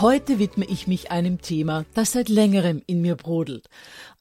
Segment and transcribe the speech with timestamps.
[0.00, 3.68] Heute widme ich mich einem Thema, das seit längerem in mir brodelt.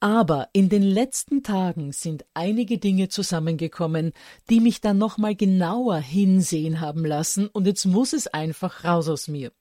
[0.02, 4.12] Aber in den letzten Tagen sind einige Dinge zusammengekommen,
[4.50, 9.30] die mich dann nochmal genauer hinsehen haben lassen und jetzt muss es einfach raus aus
[9.30, 9.54] mir.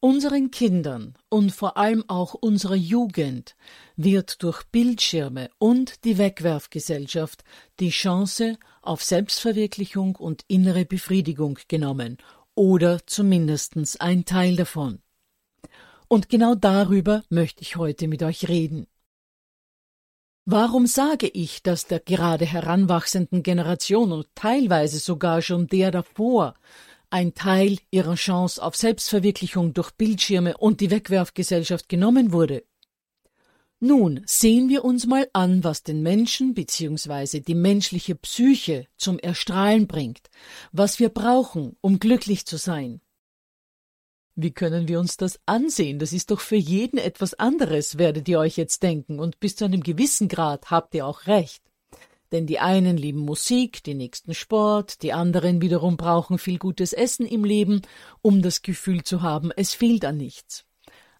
[0.00, 3.56] Unseren Kindern und vor allem auch unserer Jugend
[3.96, 7.44] wird durch Bildschirme und die Wegwerfgesellschaft
[7.78, 12.18] die Chance auf Selbstverwirklichung und innere Befriedigung genommen
[12.58, 14.98] oder zumindest ein Teil davon.
[16.08, 18.88] Und genau darüber möchte ich heute mit euch reden.
[20.44, 26.54] Warum sage ich, dass der gerade heranwachsenden Generation und teilweise sogar schon der davor
[27.10, 32.64] ein Teil ihrer Chance auf Selbstverwirklichung durch Bildschirme und die Wegwerfgesellschaft genommen wurde?
[33.80, 37.40] Nun sehen wir uns mal an, was den Menschen bzw.
[37.40, 40.30] die menschliche Psyche zum Erstrahlen bringt,
[40.72, 43.00] was wir brauchen, um glücklich zu sein.
[44.34, 46.00] Wie können wir uns das ansehen?
[46.00, 49.64] Das ist doch für jeden etwas anderes, werdet ihr euch jetzt denken, und bis zu
[49.64, 51.62] einem gewissen Grad habt ihr auch recht.
[52.32, 57.26] Denn die einen lieben Musik, die nächsten Sport, die anderen wiederum brauchen viel gutes Essen
[57.26, 57.82] im Leben,
[58.22, 60.64] um das Gefühl zu haben, es fehlt an nichts.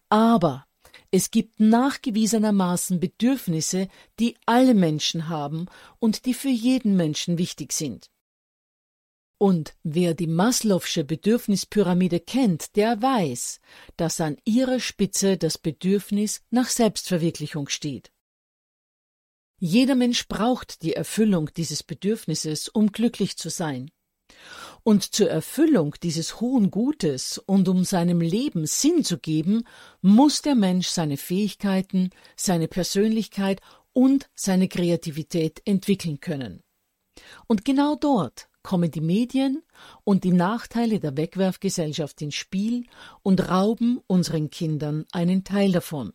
[0.09, 0.65] Aber
[1.11, 3.87] es gibt nachgewiesenermaßen Bedürfnisse,
[4.19, 5.65] die alle Menschen haben
[5.99, 8.11] und die für jeden Menschen wichtig sind.
[9.39, 13.61] Und wer die Maslow'sche Bedürfnispyramide kennt, der weiß,
[13.95, 18.11] dass an ihrer Spitze das Bedürfnis nach Selbstverwirklichung steht.
[19.61, 23.91] Jeder Mensch braucht die Erfüllung dieses Bedürfnisses, um glücklich zu sein.
[24.89, 29.67] Und zur Erfüllung dieses hohen Gutes und um seinem Leben Sinn zu geben,
[30.01, 33.61] muss der Mensch seine Fähigkeiten, seine Persönlichkeit
[33.93, 36.63] und seine Kreativität entwickeln können.
[37.45, 39.61] Und genau dort kommen die Medien
[40.05, 42.87] und die Nachteile der Wegwerfgesellschaft ins Spiel
[43.21, 46.13] und rauben unseren Kindern einen Teil davon.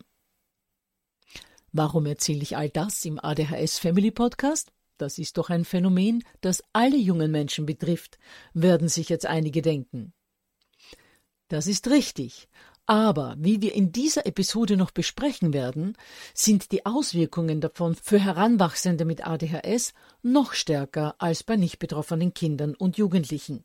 [1.71, 4.74] Warum erzähle ich all das im ADHS Family Podcast?
[4.97, 8.17] Das ist doch ein Phänomen, das alle jungen Menschen betrifft,
[8.53, 10.13] werden sich jetzt einige denken.
[11.47, 12.47] Das ist richtig.
[12.87, 15.97] Aber wie wir in dieser Episode noch besprechen werden,
[16.35, 22.75] sind die Auswirkungen davon für Heranwachsende mit ADHS noch stärker als bei nicht betroffenen Kindern
[22.75, 23.63] und Jugendlichen.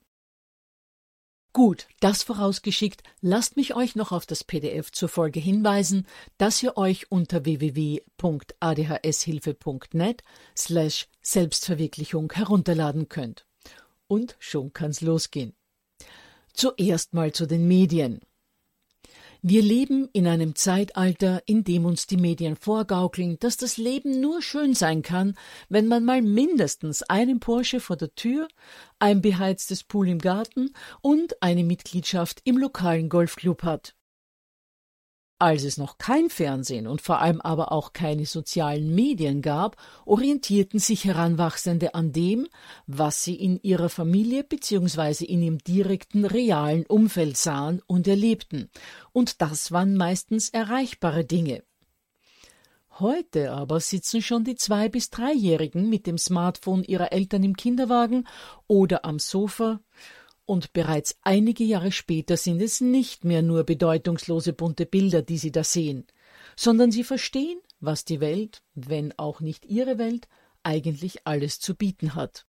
[1.53, 6.07] Gut, das vorausgeschickt, lasst mich euch noch auf das PDF zur Folge hinweisen,
[6.39, 10.23] das ihr euch unter www.adhshilfe.net
[10.57, 13.47] slash Selbstverwirklichung herunterladen könnt.
[14.07, 15.55] Und schon kann's losgehen.
[16.53, 18.21] Zuerst mal zu den Medien.
[19.43, 24.43] Wir leben in einem Zeitalter, in dem uns die Medien vorgaukeln, dass das Leben nur
[24.43, 25.35] schön sein kann,
[25.71, 28.49] wenn man mal mindestens einen Porsche vor der Tür,
[28.99, 33.95] ein beheiztes Pool im Garten und eine Mitgliedschaft im lokalen Golfclub hat.
[35.43, 40.79] Als es noch kein Fernsehen und vor allem aber auch keine sozialen Medien gab, orientierten
[40.79, 42.47] sich Heranwachsende an dem,
[42.87, 45.25] was sie in ihrer Familie bzw.
[45.25, 48.69] in ihrem direkten realen Umfeld sahen und erlebten,
[49.13, 51.63] und das waren meistens erreichbare Dinge.
[52.99, 58.29] Heute aber sitzen schon die zwei bis dreijährigen mit dem Smartphone ihrer Eltern im Kinderwagen
[58.67, 59.81] oder am Sofa
[60.51, 65.53] und bereits einige Jahre später sind es nicht mehr nur bedeutungslose bunte Bilder, die Sie
[65.53, 66.09] da sehen,
[66.57, 70.27] sondern Sie verstehen, was die Welt, wenn auch nicht Ihre Welt,
[70.65, 72.47] eigentlich alles zu bieten hat.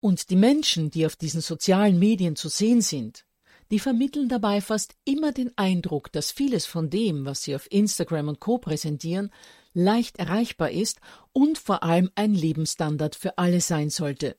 [0.00, 3.24] Und die Menschen, die auf diesen sozialen Medien zu sehen sind,
[3.70, 8.28] die vermitteln dabei fast immer den Eindruck, dass vieles von dem, was sie auf Instagram
[8.28, 9.32] und Co präsentieren,
[9.72, 11.00] leicht erreichbar ist
[11.32, 14.36] und vor allem ein Lebensstandard für alle sein sollte.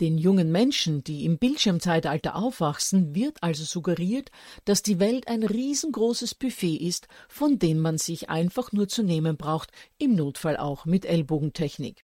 [0.00, 4.30] Den jungen Menschen, die im Bildschirmzeitalter aufwachsen, wird also suggeriert,
[4.64, 9.36] dass die Welt ein riesengroßes Buffet ist, von dem man sich einfach nur zu nehmen
[9.36, 12.02] braucht, im Notfall auch mit Ellbogentechnik.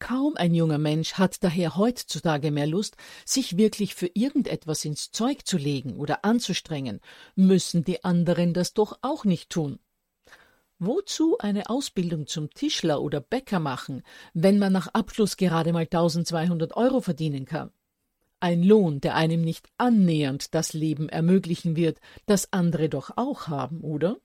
[0.00, 5.46] Kaum ein junger Mensch hat daher heutzutage mehr Lust, sich wirklich für irgendetwas ins Zeug
[5.46, 6.98] zu legen oder anzustrengen,
[7.36, 9.78] müssen die anderen das doch auch nicht tun.
[10.84, 14.02] Wozu eine Ausbildung zum Tischler oder Bäcker machen,
[14.34, 17.70] wenn man nach Abschluss gerade mal 1200 Euro verdienen kann?
[18.40, 23.82] Ein Lohn, der einem nicht annähernd das Leben ermöglichen wird, das andere doch auch haben,
[23.82, 24.16] oder?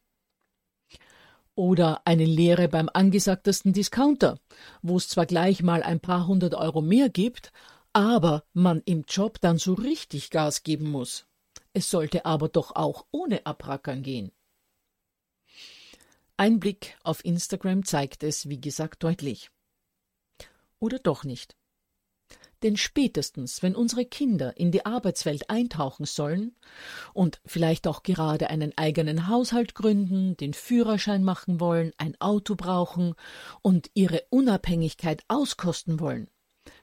[1.54, 4.40] Oder eine Lehre beim angesagtesten Discounter,
[4.82, 7.52] wo es zwar gleich mal ein paar hundert Euro mehr gibt,
[7.94, 11.28] aber man im Job dann so richtig Gas geben muss.
[11.74, 14.32] Es sollte aber doch auch ohne Abrackern gehen.
[16.40, 19.50] Ein Blick auf Instagram zeigt es, wie gesagt, deutlich.
[20.78, 21.56] Oder doch nicht.
[22.62, 26.56] Denn spätestens, wenn unsere Kinder in die Arbeitswelt eintauchen sollen
[27.16, 33.16] und vielleicht auch gerade einen eigenen Haushalt gründen, den Führerschein machen wollen, ein Auto brauchen
[33.64, 36.30] und ihre Unabhängigkeit auskosten wollen,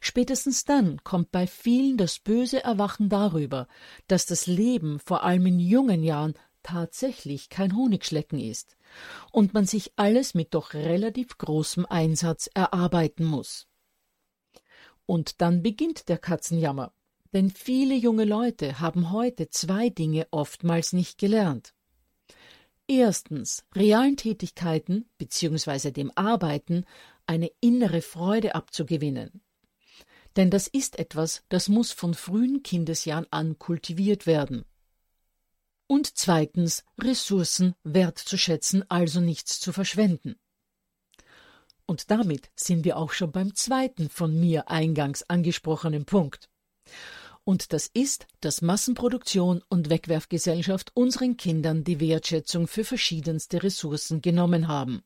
[0.00, 3.68] spätestens dann kommt bei vielen das böse Erwachen darüber,
[4.08, 6.34] dass das Leben vor allem in jungen Jahren
[6.64, 8.76] tatsächlich kein Honigschlecken ist
[9.32, 13.66] und man sich alles mit doch relativ großem Einsatz erarbeiten muss.
[15.06, 16.92] Und dann beginnt der Katzenjammer,
[17.32, 21.74] denn viele junge Leute haben heute zwei Dinge oftmals nicht gelernt.
[22.86, 25.90] Erstens, realen Tätigkeiten bzw.
[25.90, 26.84] dem Arbeiten
[27.26, 29.42] eine innere Freude abzugewinnen.
[30.36, 34.64] Denn das ist etwas, das muss von frühen Kindesjahren an kultiviert werden
[35.86, 40.36] und zweitens Ressourcen wertzuschätzen, also nichts zu verschwenden.
[41.86, 46.48] Und damit sind wir auch schon beim zweiten von mir eingangs angesprochenen Punkt.
[47.44, 54.68] Und das ist, dass Massenproduktion und Wegwerfgesellschaft unseren Kindern die Wertschätzung für verschiedenste Ressourcen genommen
[54.68, 55.02] haben.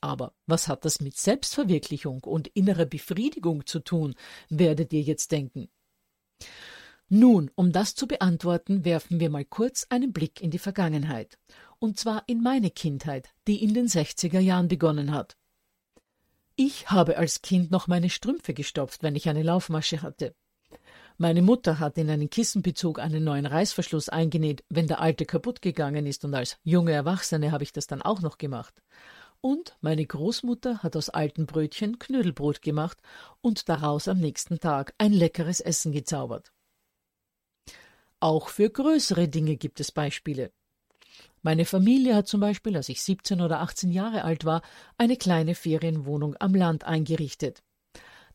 [0.00, 4.14] Aber was hat das mit Selbstverwirklichung und innerer Befriedigung zu tun,
[4.50, 5.68] werdet ihr jetzt denken.
[7.08, 11.38] Nun, um das zu beantworten, werfen wir mal kurz einen Blick in die Vergangenheit.
[11.78, 15.36] Und zwar in meine Kindheit, die in den 60er Jahren begonnen hat.
[16.56, 20.34] Ich habe als Kind noch meine Strümpfe gestopft, wenn ich eine Laufmasche hatte.
[21.16, 26.06] Meine Mutter hat in einen Kissenbezug einen neuen Reißverschluss eingenäht, wenn der alte kaputt gegangen
[26.06, 28.74] ist, und als junge Erwachsene habe ich das dann auch noch gemacht.
[29.40, 32.98] Und meine Großmutter hat aus alten Brötchen Knödelbrot gemacht
[33.42, 36.53] und daraus am nächsten Tag ein leckeres Essen gezaubert.
[38.24, 40.50] Auch für größere Dinge gibt es Beispiele.
[41.42, 44.62] Meine Familie hat zum Beispiel, als ich 17 oder 18 Jahre alt war,
[44.96, 47.62] eine kleine Ferienwohnung am Land eingerichtet.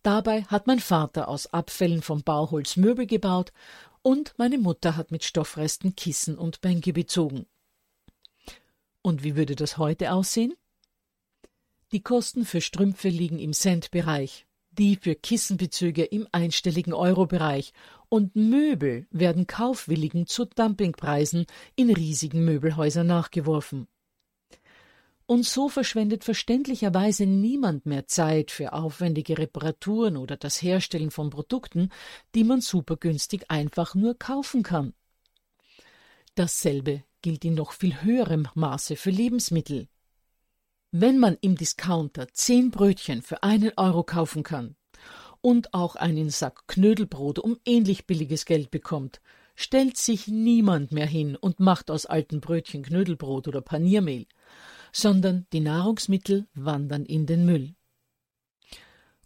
[0.04, 3.52] Dabei hat mein Vater aus Abfällen vom Bauholz Möbel gebaut
[4.04, 7.48] und meine Mutter hat mit Stoffresten Kissen und Bänke bezogen.
[9.02, 10.54] Und wie würde das heute aussehen?
[11.94, 14.46] Die Kosten für Strümpfe liegen im Centbereich
[14.80, 17.74] die für Kissenbezüge im einstelligen Eurobereich
[18.08, 21.46] und Möbel werden Kaufwilligen zu Dumpingpreisen
[21.76, 23.88] in riesigen Möbelhäusern nachgeworfen.
[25.26, 31.90] Und so verschwendet verständlicherweise niemand mehr Zeit für aufwendige Reparaturen oder das Herstellen von Produkten,
[32.34, 34.94] die man supergünstig einfach nur kaufen kann.
[36.34, 39.88] Dasselbe gilt in noch viel höherem Maße für Lebensmittel.
[40.92, 44.76] Wenn man im Discounter zehn Brötchen für einen Euro kaufen kann
[45.40, 49.22] und auch einen Sack Knödelbrot um ähnlich billiges Geld bekommt,
[49.56, 54.26] stellt sich niemand mehr hin und macht aus alten Brötchen Knödelbrot oder Paniermehl,
[54.92, 57.76] sondern die Nahrungsmittel wandern in den Müll.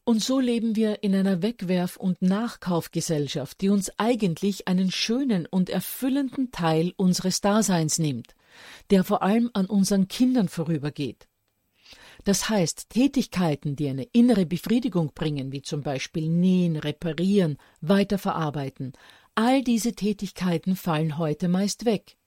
[0.03, 5.69] Und so leben wir in einer Wegwerf- und Nachkaufgesellschaft, die uns eigentlich einen schönen und
[5.69, 8.35] erfüllenden Teil unseres Daseins nimmt,
[8.89, 11.29] der vor allem an unseren Kindern vorübergeht.
[12.23, 18.93] Das heißt, Tätigkeiten, die eine innere Befriedigung bringen, wie zum Beispiel Nähen, Reparieren, Weiterverarbeiten,
[19.35, 22.17] all diese Tätigkeiten fallen heute meist weg,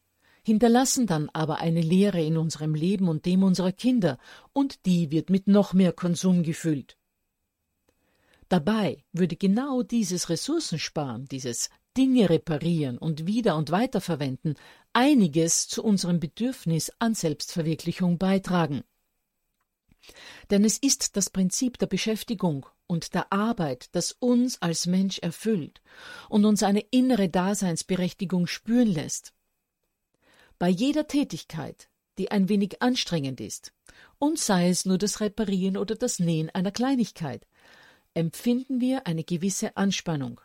[0.43, 4.19] hinterlassen dann aber eine Leere in unserem Leben und dem unserer Kinder,
[4.53, 6.97] und die wird mit noch mehr Konsum gefüllt.
[8.49, 14.55] Dabei würde genau dieses Ressourcensparen, dieses Dinge reparieren und wieder und weiterverwenden,
[14.93, 18.83] einiges zu unserem Bedürfnis an Selbstverwirklichung beitragen.
[20.51, 25.83] Denn es ist das Prinzip der Beschäftigung und der Arbeit, das uns als Mensch erfüllt
[26.29, 29.35] und uns eine innere Daseinsberechtigung spüren lässt.
[30.59, 33.73] Bei jeder Tätigkeit, die ein wenig anstrengend ist,
[34.19, 37.47] und sei es nur das Reparieren oder das Nähen einer Kleinigkeit,
[38.15, 40.41] empfinden wir eine gewisse Anspannung.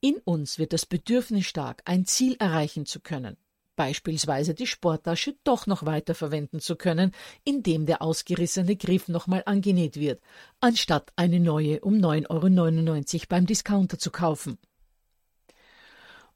[0.00, 3.36] In uns wird das Bedürfnis stark, ein Ziel erreichen zu können
[3.76, 7.12] beispielsweise die Sporttasche doch noch weiterverwenden zu können,
[7.44, 10.20] indem der ausgerissene Griff nochmal angenäht wird,
[10.60, 14.58] anstatt eine neue um 9,99 Euro beim Discounter zu kaufen.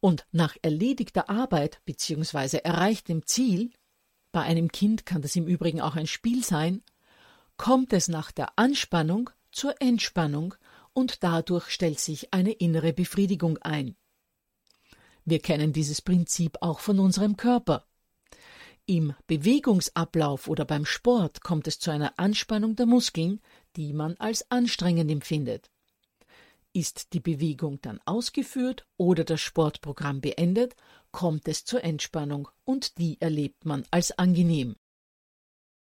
[0.00, 2.58] Und nach erledigter Arbeit bzw.
[2.58, 3.70] erreichtem Ziel,
[4.32, 6.82] bei einem Kind kann das im Übrigen auch ein Spiel sein,
[7.56, 10.54] kommt es nach der Anspannung zur Entspannung
[10.92, 13.96] und dadurch stellt sich eine innere Befriedigung ein.
[15.24, 17.86] Wir kennen dieses Prinzip auch von unserem Körper.
[18.86, 23.40] Im Bewegungsablauf oder beim Sport kommt es zu einer Anspannung der Muskeln,
[23.76, 25.70] die man als anstrengend empfindet.
[26.72, 30.74] Ist die Bewegung dann ausgeführt oder das Sportprogramm beendet,
[31.12, 34.76] kommt es zur Entspannung und die erlebt man als angenehm.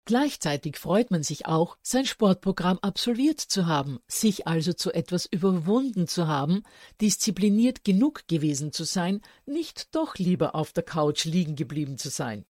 [0.06, 6.08] Gleichzeitig freut man sich auch, sein Sportprogramm absolviert zu haben, sich also zu etwas überwunden
[6.08, 6.64] zu haben,
[7.00, 12.46] diszipliniert genug gewesen zu sein, nicht doch lieber auf der Couch liegen geblieben zu sein.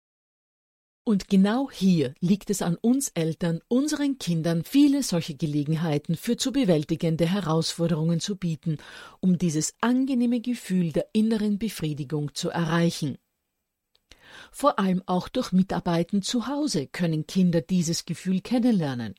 [1.03, 6.51] Und genau hier liegt es an uns Eltern, unseren Kindern viele solche Gelegenheiten für zu
[6.51, 8.77] bewältigende Herausforderungen zu bieten,
[9.19, 13.17] um dieses angenehme Gefühl der inneren Befriedigung zu erreichen.
[14.51, 19.15] Vor allem auch durch Mitarbeiten zu Hause können Kinder dieses Gefühl kennenlernen.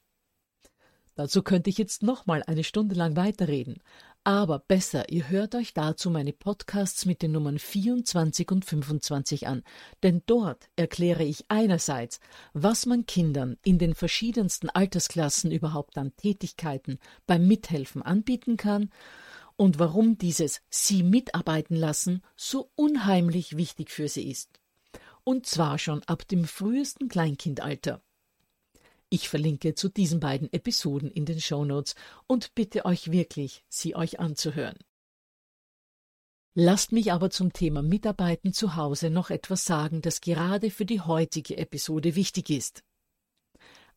[1.14, 3.82] Dazu könnte ich jetzt nochmal eine Stunde lang weiterreden,
[4.22, 9.62] aber besser, ihr hört euch dazu meine Podcasts mit den Nummern 24 und 25 an,
[10.02, 12.20] denn dort erkläre ich einerseits,
[12.52, 18.90] was man Kindern in den verschiedensten Altersklassen überhaupt an Tätigkeiten beim Mithelfen anbieten kann
[19.56, 24.59] und warum dieses Sie mitarbeiten lassen so unheimlich wichtig für sie ist
[25.24, 28.02] und zwar schon ab dem frühesten Kleinkindalter.
[29.08, 31.96] Ich verlinke zu diesen beiden Episoden in den Shownotes
[32.28, 34.78] und bitte euch wirklich, sie euch anzuhören.
[36.54, 41.00] Lasst mich aber zum Thema Mitarbeiten zu Hause noch etwas sagen, das gerade für die
[41.00, 42.84] heutige Episode wichtig ist.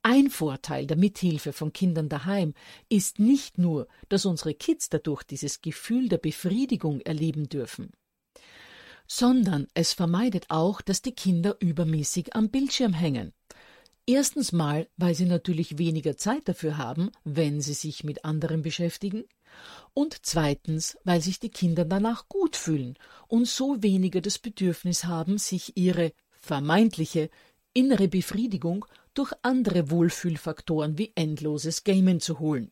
[0.01, 2.53] Ein Vorteil der Mithilfe von Kindern daheim
[2.89, 7.91] ist nicht nur, dass unsere Kids dadurch dieses Gefühl der Befriedigung erleben dürfen
[9.15, 13.31] sondern es vermeidet auch, dass die Kinder übermäßig am Bildschirm hängen.
[14.07, 19.25] Erstens mal, weil sie natürlich weniger Zeit dafür haben, wenn sie sich mit anderen beschäftigen,
[19.93, 25.37] und zweitens, weil sich die Kinder danach gut fühlen und so weniger das Bedürfnis haben,
[25.37, 27.29] sich ihre vermeintliche
[27.71, 32.71] innere Befriedigung durch andere Wohlfühlfaktoren wie endloses Gamen zu holen.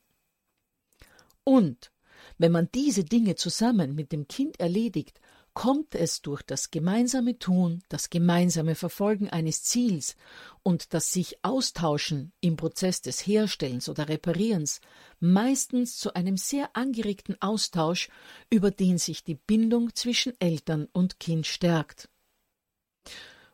[1.43, 1.91] Und
[2.39, 5.20] wenn man diese Dinge zusammen mit dem Kind erledigt,
[5.53, 10.15] kommt es durch das gemeinsame Tun, das gemeinsame Verfolgen eines Ziels
[10.63, 14.79] und das sich Austauschen im Prozess des Herstellens oder Reparierens
[15.19, 18.09] meistens zu einem sehr angeregten Austausch,
[18.49, 22.09] über den sich die Bindung zwischen Eltern und Kind stärkt.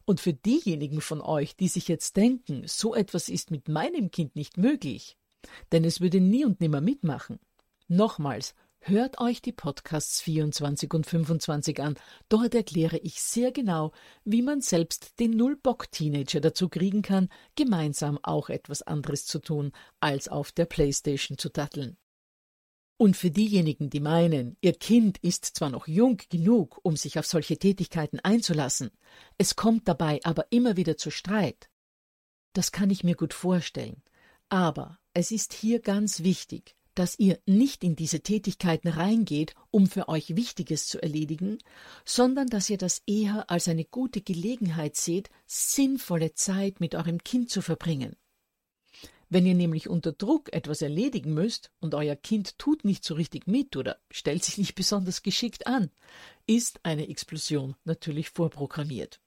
[0.06, 4.36] Und für diejenigen von euch, die sich jetzt denken, so etwas ist mit meinem Kind
[4.36, 5.18] nicht möglich,
[5.72, 7.40] denn es würde nie und nimmer mitmachen.
[7.90, 8.54] Nochmals,
[8.90, 11.96] Hört euch die Podcasts 24 und 25 an.
[12.30, 13.92] Dort erkläre ich sehr genau,
[14.24, 20.30] wie man selbst den Null-Bock-Teenager dazu kriegen kann, gemeinsam auch etwas anderes zu tun, als
[20.30, 21.98] auf der Playstation zu datteln.
[22.96, 27.26] Und für diejenigen, die meinen, ihr Kind ist zwar noch jung genug, um sich auf
[27.26, 28.92] solche Tätigkeiten einzulassen,
[29.38, 31.70] es kommt dabei aber immer wieder zu Streit.
[32.54, 34.02] Das kann ich mir gut vorstellen.
[34.48, 40.10] Aber es ist hier ganz wichtig, dass ihr nicht in diese Tätigkeiten reingeht, um für
[40.10, 41.60] euch Wichtiges zu erledigen,
[42.06, 47.52] sondern dass ihr das eher als eine gute Gelegenheit seht, sinnvolle Zeit mit eurem Kind
[47.52, 48.16] zu verbringen.
[49.30, 53.46] Wenn ihr nämlich unter Druck etwas erledigen müsst und euer Kind tut nicht so richtig
[53.46, 55.92] mit oder stellt sich nicht besonders geschickt an,
[56.48, 59.20] ist eine Explosion natürlich vorprogrammiert.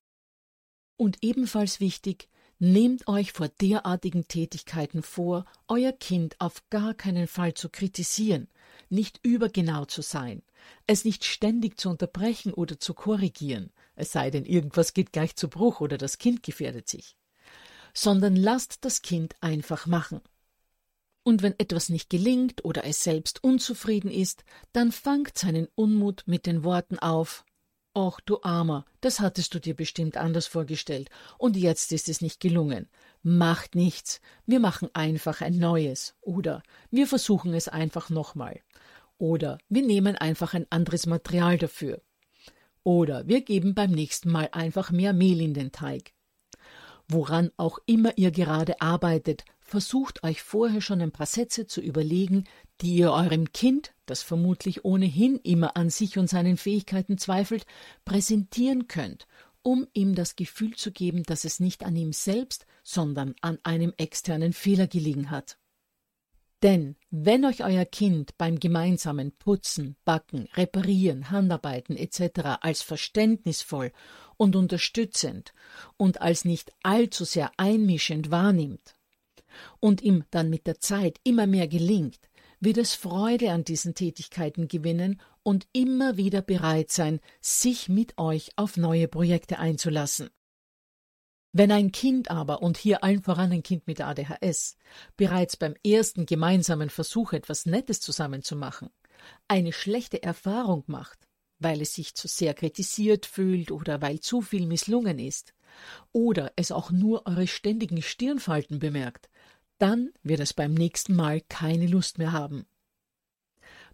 [0.97, 2.30] Und ebenfalls wichtig,
[2.61, 8.49] nehmt euch vor derartigen Tätigkeiten vor, euer Kind auf gar keinen Fall zu kritisieren,
[8.89, 10.43] nicht übergenau zu sein,
[10.87, 15.49] es nicht ständig zu unterbrechen oder zu korrigieren, es sei denn, irgendwas geht gleich zu
[15.49, 17.17] Bruch oder das Kind gefährdet sich
[17.95, 20.21] sondern lasst das Kind einfach machen.
[21.23, 26.47] Und wenn etwas nicht gelingt oder es selbst unzufrieden ist, dann fangt seinen Unmut mit
[26.47, 27.45] den Worten auf
[27.93, 32.39] Och, du Armer, das hattest du dir bestimmt anders vorgestellt, und jetzt ist es nicht
[32.39, 32.89] gelungen.
[33.25, 38.61] Macht nichts, wir machen einfach ein neues, oder wir versuchen es einfach nochmal,
[39.19, 42.01] oder wir nehmen einfach ein anderes Material dafür,
[42.85, 46.13] oder wir geben beim nächsten Mal einfach mehr Mehl in den Teig.
[47.09, 52.45] Woran auch immer ihr gerade arbeitet, versucht euch vorher schon ein paar Sätze zu überlegen,
[52.81, 57.67] die ihr eurem Kind, das vermutlich ohnehin immer an sich und seinen Fähigkeiten zweifelt,
[58.05, 59.29] präsentieren könnt,
[59.63, 63.95] um ihm das Gefühl zu geben, dass es nicht an ihm selbst, sondern an einem
[63.97, 65.57] externen Fehler gelegen hat.
[66.65, 72.59] Denn wenn euch euer Kind beim gemeinsamen Putzen, Backen, Reparieren, Handarbeiten etc.
[72.61, 73.93] als verständnisvoll
[74.37, 75.55] und unterstützend
[75.97, 78.97] und als nicht allzu sehr einmischend wahrnimmt
[79.81, 82.21] und ihm dann mit der Zeit immer mehr gelingt,
[82.61, 88.51] wird es Freude an diesen Tätigkeiten gewinnen und immer wieder bereit sein, sich mit euch
[88.57, 90.31] auf neue Projekte einzulassen.
[91.53, 94.77] Wenn ein Kind aber, und hier allen voran ein Kind mit ADHS,
[95.17, 98.91] bereits beim ersten gemeinsamen Versuch etwas Nettes zusammenzumachen,
[99.49, 101.27] eine schlechte Erfahrung macht,
[101.59, 105.55] weil es sich zu sehr kritisiert fühlt oder weil zu viel misslungen ist,
[106.13, 109.29] oder es auch nur eure ständigen Stirnfalten bemerkt,
[109.81, 112.67] dann wird es beim nächsten Mal keine Lust mehr haben.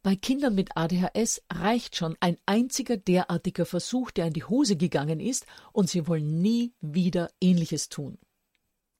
[0.02, 5.20] Bei Kindern mit ADHS reicht schon ein einziger derartiger Versuch, der in die Hose gegangen
[5.20, 8.18] ist, und sie wollen nie wieder Ähnliches tun.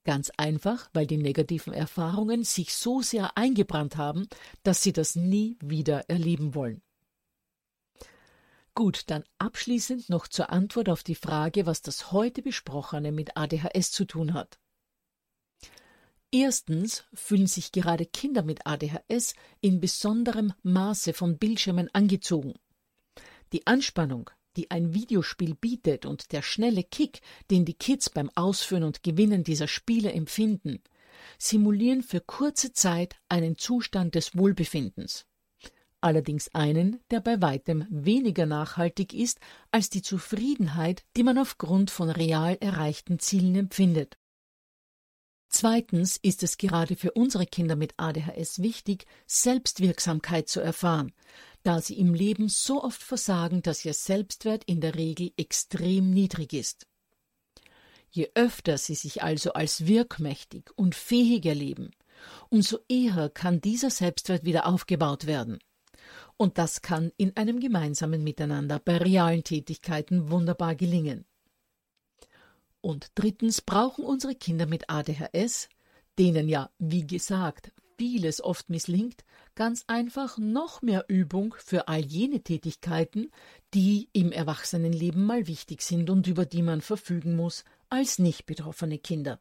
[0.04, 4.28] Ganz einfach, weil die negativen Erfahrungen sich so sehr eingebrannt haben,
[4.62, 6.82] dass sie das nie wieder erleben wollen.
[8.74, 13.90] Gut, dann abschließend noch zur Antwort auf die Frage, was das heute Besprochene mit ADHS
[13.90, 14.58] zu tun hat.
[16.32, 22.54] Erstens fühlen sich gerade Kinder mit ADHS in besonderem Maße von Bildschirmen angezogen.
[23.52, 28.82] Die Anspannung, die ein Videospiel bietet und der schnelle Kick, den die Kids beim Ausführen
[28.82, 30.82] und Gewinnen dieser Spiele empfinden,
[31.38, 35.26] simulieren für kurze Zeit einen Zustand des Wohlbefindens.
[36.00, 42.10] Allerdings einen, der bei weitem weniger nachhaltig ist als die Zufriedenheit, die man aufgrund von
[42.10, 44.18] real erreichten Zielen empfindet.
[45.58, 51.14] Zweitens ist es gerade für unsere Kinder mit ADHS wichtig, Selbstwirksamkeit zu erfahren,
[51.62, 56.52] da sie im Leben so oft versagen, dass ihr Selbstwert in der Regel extrem niedrig
[56.52, 56.86] ist.
[58.10, 61.92] Je öfter sie sich also als wirkmächtig und fähig erleben,
[62.50, 65.58] umso eher kann dieser Selbstwert wieder aufgebaut werden.
[66.36, 71.24] Und das kann in einem gemeinsamen Miteinander bei realen Tätigkeiten wunderbar gelingen.
[72.86, 75.68] Und drittens brauchen unsere Kinder mit ADHS,
[76.20, 79.24] denen ja, wie gesagt, vieles oft misslingt,
[79.56, 83.32] ganz einfach noch mehr Übung für all jene Tätigkeiten,
[83.74, 88.98] die im Erwachsenenleben mal wichtig sind und über die man verfügen muss als nicht betroffene
[89.00, 89.40] Kinder.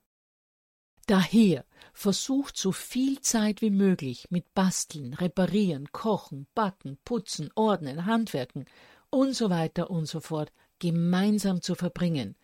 [1.05, 8.65] Daher versucht so viel Zeit wie möglich mit Basteln, Reparieren, Kochen, Backen, Putzen, Ordnen, Handwerken
[9.11, 12.35] und so weiter und so fort gemeinsam zu verbringen,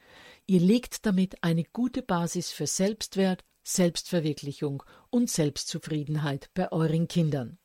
[0.47, 7.57] Ihr legt damit eine gute Basis für Selbstwert, Selbstverwirklichung und Selbstzufriedenheit bei euren Kindern.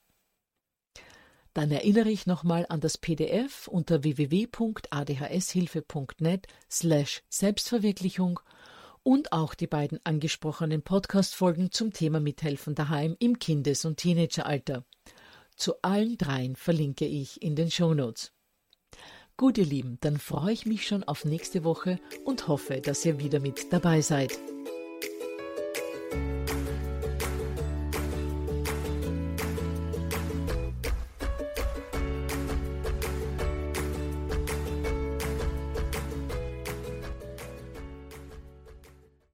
[1.55, 8.41] Dann erinnere ich nochmal an das PDF unter www.adhshilfe.net slash Selbstverwirklichung
[9.03, 14.85] und auch die beiden angesprochenen Podcast-Folgen zum Thema Mithelfen daheim im Kindes- und Teenageralter.
[15.57, 18.36] Zu allen dreien verlinke ich in den Shownotes.
[19.39, 23.19] Gut, ihr Lieben, dann freue ich mich schon auf nächste Woche und hoffe, dass ihr
[23.19, 24.39] wieder mit dabei seid.